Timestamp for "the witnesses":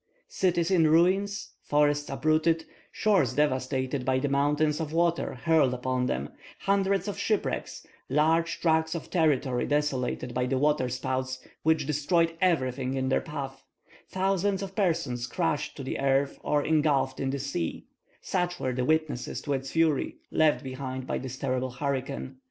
18.73-19.39